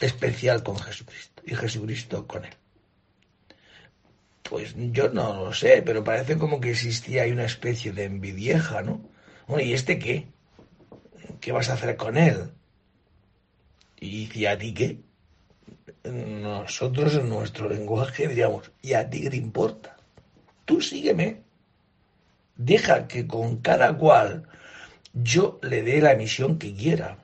especial 0.00 0.62
con 0.62 0.78
Jesucristo 0.78 1.42
y 1.46 1.54
Jesucristo 1.54 2.26
con 2.26 2.44
él. 2.44 2.54
Pues 4.42 4.74
yo 4.76 5.08
no 5.08 5.44
lo 5.44 5.54
sé, 5.54 5.82
pero 5.82 6.04
parece 6.04 6.36
como 6.36 6.60
que 6.60 6.70
existía 6.70 7.22
ahí 7.22 7.32
una 7.32 7.46
especie 7.46 7.92
de 7.92 8.04
envidieja, 8.04 8.82
¿no? 8.82 9.00
Bueno, 9.48 9.64
¿y 9.64 9.72
este 9.72 9.98
qué? 9.98 10.28
¿Qué 11.40 11.52
vas 11.52 11.70
a 11.70 11.74
hacer 11.74 11.96
con 11.96 12.16
él? 12.16 12.52
Y 14.00 14.26
dice, 14.26 14.48
¿a 14.48 14.58
ti 14.58 14.74
qué? 14.74 15.00
Nosotros 16.04 17.14
en 17.14 17.28
nuestro 17.28 17.68
lenguaje 17.68 18.28
diríamos, 18.28 18.70
¿y 18.82 18.94
a 18.94 19.08
ti 19.08 19.22
qué 19.22 19.30
te 19.30 19.36
importa? 19.36 19.96
Tú 20.64 20.80
sígueme. 20.80 21.42
Deja 22.56 23.06
que 23.06 23.26
con 23.26 23.58
cada 23.58 23.96
cual 23.96 24.48
yo 25.12 25.58
le 25.62 25.82
dé 25.82 26.00
la 26.00 26.14
misión 26.14 26.58
que 26.58 26.74
quiera. 26.74 27.18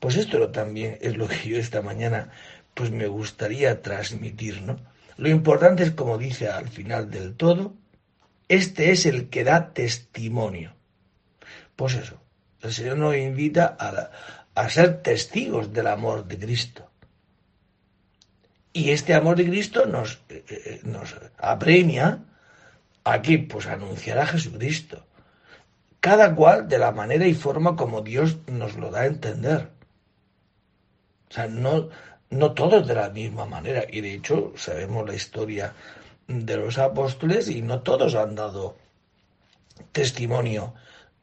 Pues 0.00 0.16
esto 0.16 0.50
también 0.50 0.98
es 1.00 1.16
lo 1.16 1.28
que 1.28 1.48
yo 1.48 1.58
esta 1.58 1.82
mañana 1.82 2.30
pues 2.74 2.90
me 2.90 3.06
gustaría 3.06 3.80
transmitir, 3.80 4.60
¿no? 4.62 4.76
Lo 5.16 5.30
importante 5.30 5.82
es, 5.82 5.92
como 5.92 6.18
dice 6.18 6.48
al 6.48 6.68
final 6.68 7.10
del 7.10 7.34
todo, 7.34 7.74
este 8.48 8.90
es 8.90 9.06
el 9.06 9.30
que 9.30 9.44
da 9.44 9.72
testimonio. 9.72 10.74
Pues 11.74 11.94
eso, 11.94 12.20
el 12.60 12.72
Señor 12.72 12.98
nos 12.98 13.16
invita 13.16 13.76
a, 13.78 14.10
a 14.56 14.68
ser 14.68 15.02
testigos 15.02 15.72
del 15.72 15.86
amor 15.86 16.24
de 16.26 16.38
Cristo. 16.38 16.90
Y 18.72 18.90
este 18.90 19.14
amor 19.14 19.36
de 19.36 19.46
Cristo 19.46 19.86
nos, 19.86 20.20
eh, 20.28 20.44
eh, 20.48 20.80
nos 20.82 21.14
apremia 21.38 22.24
a 23.04 23.22
que, 23.22 23.38
pues, 23.38 23.66
anunciar 23.66 24.18
a 24.18 24.26
Jesucristo 24.26 25.06
cada 26.06 26.36
cual 26.36 26.68
de 26.68 26.78
la 26.78 26.92
manera 26.92 27.26
y 27.26 27.34
forma 27.34 27.74
como 27.74 28.00
Dios 28.00 28.36
nos 28.46 28.76
lo 28.76 28.92
da 28.92 29.00
a 29.00 29.06
entender. 29.06 29.70
O 31.28 31.34
sea, 31.34 31.48
no, 31.48 31.88
no 32.30 32.52
todos 32.52 32.86
de 32.86 32.94
la 32.94 33.10
misma 33.10 33.44
manera. 33.44 33.82
Y 33.90 34.02
de 34.02 34.14
hecho, 34.14 34.52
sabemos 34.54 35.04
la 35.04 35.16
historia 35.16 35.72
de 36.28 36.56
los 36.58 36.78
apóstoles 36.78 37.48
y 37.48 37.60
no 37.60 37.80
todos 37.80 38.14
han 38.14 38.36
dado 38.36 38.76
testimonio 39.90 40.74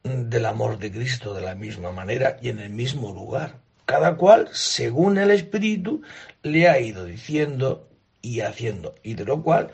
del 0.04 0.46
amor 0.46 0.78
de 0.78 0.92
Cristo 0.92 1.34
de 1.34 1.40
la 1.40 1.54
misma 1.54 1.90
manera 1.90 2.36
y 2.40 2.50
en 2.50 2.60
el 2.60 2.70
mismo 2.70 3.12
lugar. 3.12 3.56
Cada 3.86 4.16
cual, 4.16 4.48
según 4.52 5.18
el 5.18 5.30
Espíritu, 5.30 6.02
le 6.42 6.68
ha 6.68 6.78
ido 6.78 7.04
diciendo 7.04 7.88
y 8.22 8.40
haciendo. 8.40 8.94
Y 9.02 9.14
de 9.14 9.24
lo 9.24 9.42
cual, 9.42 9.70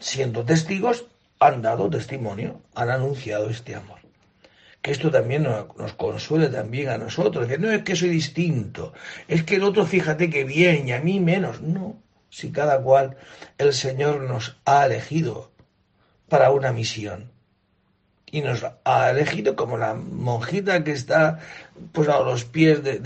siendo 0.00 0.44
testigos, 0.44 1.06
han 1.38 1.62
dado 1.62 1.88
testimonio, 1.88 2.60
han 2.74 2.90
anunciado 2.90 3.48
este 3.48 3.74
amor 3.74 3.98
que 4.82 4.92
esto 4.92 5.10
también 5.10 5.42
nos, 5.42 5.92
consuele 5.94 6.48
también 6.48 6.88
a 6.88 6.98
nosotros. 6.98 7.48
no 7.58 7.70
es 7.70 7.82
que 7.82 7.96
soy 7.96 8.10
distinto, 8.10 8.92
es 9.26 9.42
que 9.42 9.56
el 9.56 9.64
otro 9.64 9.84
fíjate 9.86 10.30
que 10.30 10.44
bien 10.44 10.88
y 10.88 10.92
a 10.92 11.00
mí 11.00 11.20
menos. 11.20 11.60
No, 11.60 12.00
si 12.30 12.52
cada 12.52 12.80
cual 12.80 13.16
el 13.58 13.72
Señor 13.72 14.20
nos 14.22 14.56
ha 14.64 14.86
elegido 14.86 15.50
para 16.28 16.50
una 16.50 16.72
misión. 16.72 17.30
Y 18.30 18.42
nos 18.42 18.64
ha 18.84 19.10
elegido 19.10 19.56
como 19.56 19.78
la 19.78 19.94
monjita 19.94 20.84
que 20.84 20.92
está 20.92 21.38
pues 21.92 22.08
a 22.08 22.20
los 22.20 22.44
pies 22.44 22.82
de, 22.82 22.98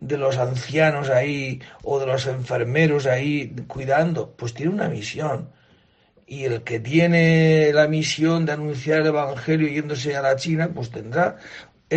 de 0.00 0.18
los 0.18 0.38
ancianos 0.38 1.08
ahí 1.10 1.60
o 1.82 1.98
de 2.00 2.06
los 2.06 2.26
enfermeros 2.26 3.06
ahí 3.06 3.54
cuidando, 3.68 4.34
pues 4.36 4.54
tiene 4.54 4.72
una 4.72 4.88
misión 4.88 5.50
y 6.26 6.44
el 6.44 6.62
que 6.62 6.80
tiene 6.80 7.72
la 7.72 7.86
misión 7.88 8.46
de 8.46 8.52
anunciar 8.52 9.00
el 9.00 9.08
Evangelio 9.08 9.68
yéndose 9.68 10.16
a 10.16 10.22
la 10.22 10.36
China, 10.36 10.70
pues 10.74 10.90
tendrá, 10.90 11.36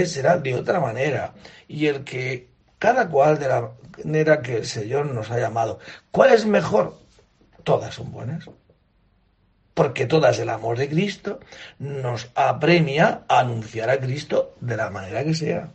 será 0.06 0.38
de 0.38 0.56
otra 0.56 0.80
manera. 0.80 1.34
Y 1.68 1.88
el 1.88 2.04
que 2.04 2.50
cada 2.78 3.10
cual 3.10 3.40
de 3.40 3.48
la 3.48 3.72
manera 4.04 4.42
que 4.42 4.58
el 4.58 4.66
Señor 4.66 5.08
nos 5.08 5.32
ha 5.32 5.40
llamado. 5.40 5.80
¿Cuál 6.12 6.34
es 6.34 6.46
mejor? 6.46 6.98
Todas 7.64 7.96
son 7.96 8.12
buenas. 8.12 8.46
Porque 9.78 10.08
todas 10.08 10.40
el 10.40 10.50
amor 10.50 10.76
de 10.76 10.90
Cristo 10.90 11.40
nos 11.78 12.32
apremia 12.34 13.22
a 13.28 13.42
anunciar 13.42 13.92
a 13.92 14.00
Cristo 14.00 14.56
de 14.60 14.76
la 14.76 14.90
manera 14.90 15.24
que 15.24 15.36
sea. 15.36 15.70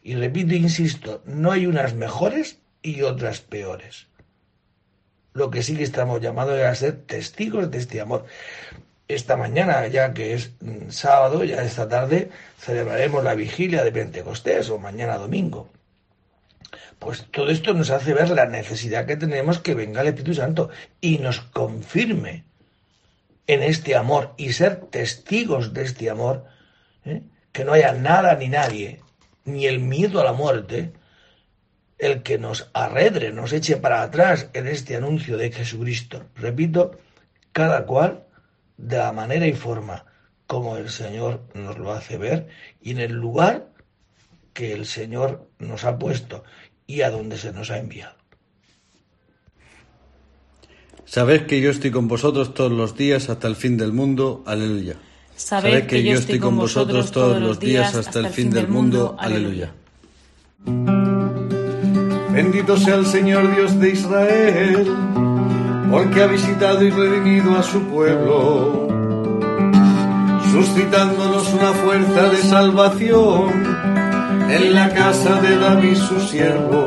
Y 0.00 0.14
repito, 0.14 0.54
insisto, 0.54 1.22
no 1.24 1.50
hay 1.50 1.66
unas 1.66 1.94
mejores 1.94 2.60
y 2.82 3.02
otras 3.02 3.40
peores. 3.40 4.06
Lo 5.32 5.50
que 5.50 5.64
sí 5.64 5.76
que 5.76 5.82
estamos 5.82 6.20
llamados 6.20 6.60
a 6.60 6.72
ser 6.76 7.02
testigos 7.02 7.68
de 7.68 7.78
este 7.78 8.00
amor. 8.00 8.26
Esta 9.08 9.36
mañana, 9.36 9.88
ya 9.88 10.14
que 10.14 10.34
es 10.34 10.52
mm, 10.60 10.90
sábado, 10.90 11.42
ya 11.42 11.64
esta 11.64 11.88
tarde, 11.88 12.30
celebraremos 12.60 13.24
la 13.24 13.34
vigilia 13.34 13.82
de 13.82 13.90
Pentecostés 13.90 14.70
o 14.70 14.78
mañana 14.78 15.18
domingo. 15.18 15.68
Pues 17.00 17.26
todo 17.32 17.50
esto 17.50 17.74
nos 17.74 17.90
hace 17.90 18.14
ver 18.14 18.30
la 18.30 18.46
necesidad 18.46 19.04
que 19.04 19.16
tenemos 19.16 19.58
que 19.58 19.74
venga 19.74 20.02
el 20.02 20.06
Espíritu 20.06 20.34
Santo 20.34 20.70
y 21.00 21.18
nos 21.18 21.40
confirme 21.40 22.44
en 23.46 23.62
este 23.62 23.96
amor 23.96 24.34
y 24.36 24.52
ser 24.52 24.86
testigos 24.86 25.72
de 25.72 25.82
este 25.82 26.10
amor, 26.10 26.44
¿eh? 27.04 27.22
que 27.52 27.64
no 27.64 27.72
haya 27.72 27.92
nada 27.92 28.34
ni 28.36 28.48
nadie, 28.48 29.00
ni 29.44 29.66
el 29.66 29.80
miedo 29.80 30.20
a 30.20 30.24
la 30.24 30.32
muerte, 30.32 30.92
el 31.98 32.22
que 32.22 32.38
nos 32.38 32.70
arredre, 32.74 33.32
nos 33.32 33.52
eche 33.52 33.76
para 33.76 34.02
atrás 34.02 34.48
en 34.54 34.66
este 34.66 34.96
anuncio 34.96 35.36
de 35.36 35.52
Jesucristo. 35.52 36.24
Repito, 36.34 36.98
cada 37.52 37.86
cual 37.86 38.26
de 38.76 38.98
la 38.98 39.12
manera 39.12 39.46
y 39.46 39.52
forma 39.52 40.06
como 40.46 40.76
el 40.76 40.90
Señor 40.90 41.48
nos 41.54 41.78
lo 41.78 41.92
hace 41.92 42.18
ver 42.18 42.48
y 42.80 42.90
en 42.90 42.98
el 42.98 43.12
lugar 43.12 43.68
que 44.52 44.72
el 44.72 44.86
Señor 44.86 45.48
nos 45.58 45.84
ha 45.84 45.98
puesto 45.98 46.44
y 46.86 47.02
a 47.02 47.10
donde 47.10 47.38
se 47.38 47.52
nos 47.52 47.70
ha 47.70 47.78
enviado. 47.78 48.21
Sabed 51.04 51.46
que 51.46 51.60
yo 51.60 51.70
estoy 51.70 51.90
con 51.90 52.08
vosotros 52.08 52.54
todos 52.54 52.72
los 52.72 52.96
días 52.96 53.28
hasta 53.28 53.48
el 53.48 53.56
fin 53.56 53.76
del 53.76 53.92
mundo. 53.92 54.42
Aleluya. 54.46 54.96
Sabed 55.36 55.86
que 55.86 56.02
yo 56.02 56.14
estoy 56.14 56.38
con 56.38 56.56
vosotros 56.56 57.10
todos 57.10 57.40
los 57.40 57.58
días 57.58 57.94
hasta 57.94 58.20
el 58.20 58.28
fin 58.28 58.50
del 58.50 58.68
mundo. 58.68 59.16
Aleluya. 59.18 59.72
Bendito 62.32 62.76
sea 62.76 62.94
el 62.94 63.06
Señor 63.06 63.54
Dios 63.54 63.78
de 63.78 63.90
Israel, 63.90 64.86
porque 65.90 66.22
ha 66.22 66.26
visitado 66.26 66.82
y 66.82 66.90
redimido 66.90 67.58
a 67.58 67.62
su 67.62 67.82
pueblo, 67.82 68.88
suscitándonos 70.50 71.52
una 71.52 71.72
fuerza 71.72 72.28
de 72.30 72.36
salvación 72.38 73.50
en 74.48 74.74
la 74.74 74.88
casa 74.94 75.42
de 75.42 75.58
David 75.58 75.96
su 75.96 76.20
siervo, 76.20 76.86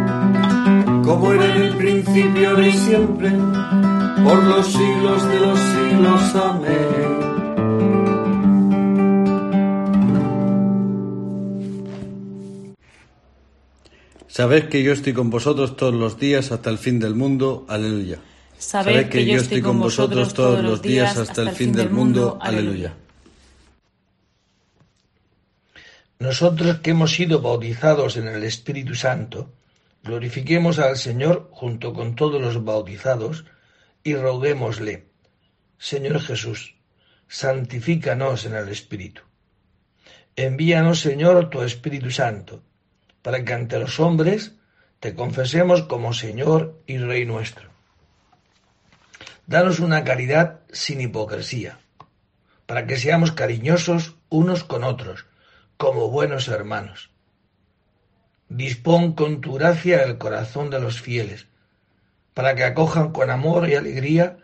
como 1.11 1.33
era 1.33 1.55
en 1.55 1.61
el 1.63 1.75
principio, 1.75 2.49
ahora 2.51 2.67
y 2.67 2.71
siempre, 2.71 3.29
por 4.23 4.43
los 4.45 4.65
siglos 4.65 5.27
de 5.27 5.39
los 5.41 5.59
siglos. 5.59 6.35
Amén. 6.35 7.11
Sabed 14.27 14.69
que 14.69 14.83
yo 14.83 14.93
estoy 14.93 15.11
con 15.11 15.29
vosotros 15.29 15.75
todos 15.75 15.93
los 15.93 16.17
días 16.17 16.53
hasta 16.53 16.69
el 16.69 16.77
fin 16.77 16.97
del 16.99 17.13
mundo. 17.15 17.65
Aleluya. 17.67 18.19
Sabed 18.57 19.09
que 19.09 19.25
yo 19.25 19.35
estoy 19.35 19.61
con 19.61 19.79
vosotros 19.81 20.33
todos 20.33 20.63
los 20.63 20.81
días 20.81 21.17
hasta 21.17 21.41
el 21.41 21.51
fin 21.51 21.73
del 21.73 21.89
mundo. 21.89 22.39
Aleluya. 22.39 22.93
Nosotros 26.19 26.79
que 26.79 26.91
hemos 26.91 27.11
sido 27.11 27.41
bautizados 27.41 28.15
en 28.15 28.29
el 28.29 28.43
Espíritu 28.45 28.95
Santo, 28.95 29.49
Glorifiquemos 30.03 30.79
al 30.79 30.97
Señor 30.97 31.49
junto 31.51 31.93
con 31.93 32.15
todos 32.15 32.41
los 32.41 32.63
bautizados 32.63 33.45
y 34.03 34.15
roguémosle, 34.15 35.11
Señor 35.77 36.19
Jesús, 36.21 36.75
santifícanos 37.27 38.45
en 38.45 38.55
el 38.55 38.69
Espíritu. 38.69 39.21
Envíanos, 40.35 41.01
Señor, 41.01 41.51
tu 41.51 41.61
Espíritu 41.61 42.09
Santo, 42.09 42.63
para 43.21 43.45
que 43.45 43.53
ante 43.53 43.77
los 43.77 43.99
hombres 43.99 44.55
te 44.99 45.13
confesemos 45.13 45.83
como 45.83 46.13
Señor 46.13 46.81
y 46.87 46.97
Rey 46.97 47.25
nuestro. 47.25 47.69
Danos 49.45 49.79
una 49.79 50.03
caridad 50.03 50.61
sin 50.71 50.99
hipocresía, 50.99 51.77
para 52.65 52.87
que 52.87 52.97
seamos 52.97 53.31
cariñosos 53.33 54.15
unos 54.29 54.63
con 54.63 54.83
otros, 54.83 55.27
como 55.77 56.09
buenos 56.09 56.47
hermanos 56.47 57.10
Dispón 58.53 59.13
con 59.13 59.39
tu 59.39 59.53
gracia 59.53 60.03
el 60.03 60.17
corazón 60.17 60.69
de 60.69 60.81
los 60.81 60.99
fieles, 60.99 61.47
para 62.33 62.53
que 62.53 62.65
acojan 62.65 63.13
con 63.13 63.29
amor 63.29 63.69
y 63.69 63.75
alegría 63.75 64.39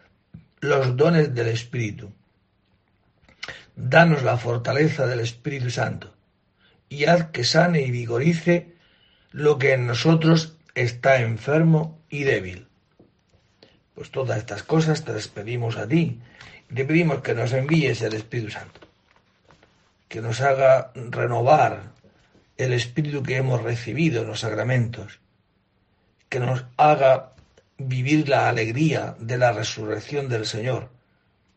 los 0.62 0.96
dones 0.96 1.36
del 1.36 1.50
Espíritu. 1.50 2.14
Danos 3.76 4.24
la 4.24 4.38
fortaleza 4.38 5.08
del 5.08 5.20
Espíritu 5.20 5.70
Santo, 5.72 6.14
y 6.88 7.04
haz 7.04 7.32
que 7.32 7.44
sane 7.44 7.82
y 7.82 7.92
vigorice 7.92 8.78
lo 9.32 9.58
que 9.58 9.74
en 9.74 9.88
nosotros 9.88 10.56
está 10.74 11.20
enfermo 11.20 12.00
y 12.10 12.24
débil. 12.24 12.70
Pues 13.94 14.10
todas 14.10 14.38
estas 14.38 14.64
cosas 14.64 15.04
te 15.04 15.12
las 15.12 15.28
pedimos 15.28 15.76
a 15.76 15.86
ti, 15.86 16.22
te 16.74 16.86
pedimos 16.86 17.22
que 17.22 17.34
nos 17.34 17.52
envíes 17.52 18.02
el 18.02 18.14
Espíritu 18.14 18.52
Santo, 18.52 18.80
que 20.08 20.22
nos 20.22 20.40
haga 20.40 20.94
renovar 20.96 21.97
el 22.58 22.74
Espíritu 22.74 23.22
que 23.22 23.38
hemos 23.38 23.62
recibido 23.62 24.22
en 24.22 24.28
los 24.28 24.40
sacramentos, 24.40 25.20
que 26.28 26.40
nos 26.40 26.66
haga 26.76 27.34
vivir 27.78 28.28
la 28.28 28.50
alegría 28.50 29.16
de 29.20 29.38
la 29.38 29.52
resurrección 29.52 30.28
del 30.28 30.46
Señor, 30.46 30.90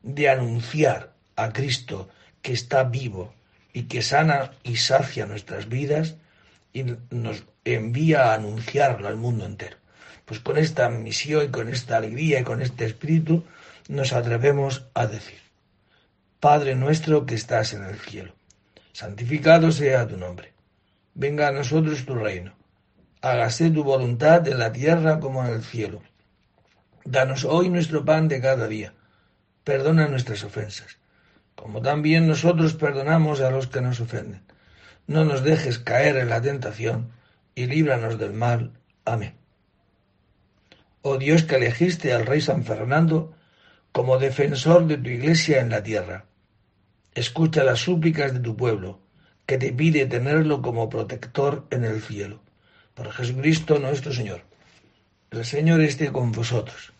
de 0.03 0.29
anunciar 0.29 1.13
a 1.37 1.53
Cristo 1.53 2.09
que 2.43 2.53
está 2.53 2.85
vivo 2.85 3.33
y 3.73 3.85
que 3.85 4.03
sana 4.03 4.53
y 4.63 4.77
sacia 4.77 5.27
nuestras 5.27 5.69
vidas 5.69 6.17
y 6.73 6.85
nos 7.11 7.45
envía 7.65 8.27
a 8.27 8.35
anunciarlo 8.35 9.09
al 9.09 9.17
mundo 9.17 9.47
entero. 9.47 9.79
Pues 10.27 10.41
con 10.41 10.59
esta 10.59 10.89
misión 10.91 11.47
y 11.47 11.49
con 11.49 11.69
esta 11.69 11.97
alegría 11.97 12.41
y 12.41 12.45
con 12.45 12.61
este 12.63 12.85
espíritu 12.85 13.45
nos 13.89 14.13
atrevemos 14.13 14.87
a 14.95 15.07
decir, 15.07 15.41
Padre 16.39 16.75
nuestro 16.75 17.27
que 17.27 17.35
estás 17.35 17.73
en 17.73 17.85
el 17.85 17.99
cielo, 17.99 18.33
santificado 18.93 19.73
sea 19.73 20.07
tu 20.07 20.17
nombre 20.17 20.60
venga 21.14 21.49
a 21.49 21.53
nosotros 21.53 22.05
tu 22.05 22.14
reino. 22.14 22.55
Hágase 23.23 23.70
tu 23.70 23.85
voluntad 23.85 24.46
en 24.49 24.59
la 24.59 24.73
tierra 24.73 25.20
como 25.20 25.44
en 25.44 25.53
el 25.53 25.62
cielo. 25.62 26.03
Danos 27.05 27.44
hoy 27.44 27.68
nuestro 27.68 28.05
pan 28.05 28.29
de 28.29 28.40
cada 28.40 28.66
día. 28.66 28.94
Perdona 29.64 30.09
nuestras 30.09 30.42
ofensas, 30.44 30.99
como 31.55 31.83
también 31.83 32.27
nosotros 32.27 32.75
perdonamos 32.75 33.40
a 33.40 33.51
los 33.51 33.66
que 33.66 33.81
nos 33.81 34.01
ofenden. 34.01 34.42
No 35.07 35.25
nos 35.25 35.42
dejes 35.42 35.79
caer 35.79 36.16
en 36.16 36.31
la 36.31 36.40
tentación 36.40 37.12
y 37.55 37.66
líbranos 37.66 38.18
del 38.18 38.33
mal. 38.33 38.73
Amén. 39.05 39.35
Oh 41.03 41.18
Dios 41.18 41.44
que 41.44 41.57
elegiste 41.57 42.12
al 42.12 42.27
rey 42.27 42.40
San 42.40 42.64
Fernando 42.64 43.35
como 43.92 44.18
defensor 44.18 44.87
de 44.87 44.99
tu 44.99 45.09
iglesia 45.09 45.61
en 45.61 45.70
la 45.70 45.83
tierra, 45.83 46.27
escucha 47.14 47.64
las 47.64 47.81
súplicas 47.81 48.33
de 48.33 48.40
tu 48.40 48.57
pueblo 48.57 49.01
que 49.51 49.59
te 49.59 49.73
pide 49.73 50.07
tenerlo 50.07 50.63
como 50.63 50.89
protector 50.89 51.67
en 51.73 51.83
el 51.83 52.01
cielo. 52.01 52.39
Por 52.95 53.11
Jesucristo 53.11 53.81
nuestro 53.81 54.13
Señor. 54.13 54.43
El 55.33 55.45
Señor 55.45 55.81
esté 55.81 56.13
con 56.13 56.31
vosotros. 56.31 56.93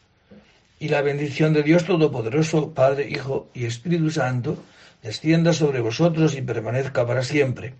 Y 0.81 0.89
la 0.89 1.01
bendición 1.01 1.53
de 1.53 1.63
Dios 1.63 1.85
Todopoderoso, 1.85 2.75
Padre, 2.75 3.09
Hijo 3.09 3.49
y 3.55 3.67
Espíritu 3.67 4.11
Santo, 4.11 4.61
descienda 5.01 5.53
sobre 5.53 5.79
vosotros 5.79 6.35
y 6.35 6.43
permanezca 6.43 7.07
para 7.07 7.23
siempre. 7.23 7.75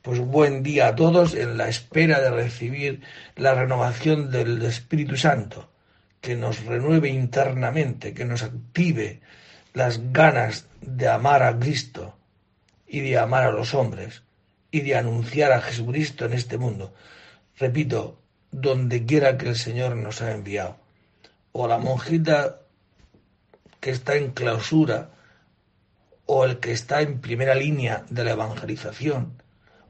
Pues 0.00 0.20
buen 0.20 0.62
día 0.62 0.86
a 0.86 0.94
todos 0.94 1.34
en 1.34 1.56
la 1.56 1.68
espera 1.68 2.20
de 2.20 2.30
recibir 2.30 3.00
la 3.34 3.52
renovación 3.52 4.30
del 4.30 4.62
Espíritu 4.62 5.16
Santo, 5.16 5.68
que 6.20 6.36
nos 6.36 6.64
renueve 6.66 7.08
internamente, 7.08 8.14
que 8.14 8.26
nos 8.26 8.44
active 8.44 9.22
las 9.74 10.12
ganas 10.12 10.66
de 10.80 11.08
amar 11.08 11.42
a 11.42 11.58
Cristo 11.58 12.14
y 12.92 13.00
de 13.00 13.18
amar 13.18 13.44
a 13.44 13.52
los 13.52 13.72
hombres 13.72 14.22
y 14.70 14.82
de 14.82 14.96
anunciar 14.96 15.50
a 15.50 15.62
Jesucristo 15.62 16.26
en 16.26 16.34
este 16.34 16.58
mundo. 16.58 16.92
Repito, 17.58 18.20
donde 18.50 19.06
quiera 19.06 19.38
que 19.38 19.48
el 19.48 19.56
Señor 19.56 19.96
nos 19.96 20.20
ha 20.20 20.30
enviado. 20.30 20.76
O 21.52 21.66
la 21.66 21.78
monjita 21.78 22.60
que 23.80 23.90
está 23.90 24.16
en 24.16 24.32
clausura, 24.32 25.08
o 26.26 26.44
el 26.44 26.60
que 26.60 26.72
está 26.72 27.00
en 27.00 27.22
primera 27.22 27.54
línea 27.54 28.04
de 28.10 28.24
la 28.24 28.32
evangelización, 28.32 29.42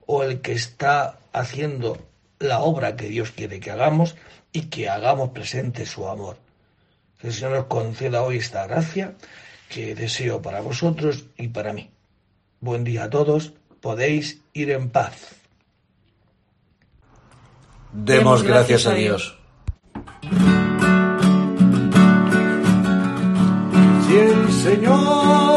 o 0.06 0.22
el 0.22 0.40
que 0.40 0.52
está 0.52 1.18
haciendo 1.32 2.08
la 2.38 2.60
obra 2.60 2.94
que 2.94 3.08
Dios 3.08 3.32
quiere 3.32 3.58
que 3.58 3.72
hagamos 3.72 4.14
y 4.52 4.66
que 4.66 4.88
hagamos 4.88 5.30
presente 5.30 5.86
su 5.86 6.06
amor. 6.06 6.36
Que 7.18 7.28
el 7.28 7.32
Señor 7.34 7.50
nos 7.50 7.66
conceda 7.66 8.22
hoy 8.22 8.36
esta 8.36 8.64
gracia 8.68 9.16
que 9.68 9.96
deseo 9.96 10.40
para 10.40 10.60
vosotros 10.60 11.24
y 11.36 11.48
para 11.48 11.72
mí. 11.72 11.90
Buen 12.62 12.84
día 12.84 13.02
a 13.02 13.10
todos, 13.10 13.54
podéis 13.80 14.40
ir 14.52 14.70
en 14.70 14.88
paz. 14.88 15.34
Demos 17.92 18.44
gracias 18.44 18.86
a 18.86 18.94
Dios. 18.94 19.36
Si 24.06 24.16
el 24.16 24.52
Señor 24.52 25.51